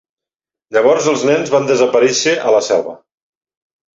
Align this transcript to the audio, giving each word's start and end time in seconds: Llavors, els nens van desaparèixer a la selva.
Llavors, 0.77 1.09
els 1.11 1.25
nens 1.31 1.51
van 1.57 1.69
desaparèixer 1.71 2.35
a 2.49 2.53
la 2.57 2.65
selva. 2.69 2.95